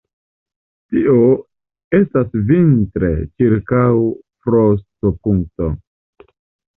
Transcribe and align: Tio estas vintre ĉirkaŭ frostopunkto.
Tio 0.93 1.17
estas 1.97 2.31
vintre 2.51 3.11
ĉirkaŭ 3.41 3.83
frostopunkto. 4.47 5.69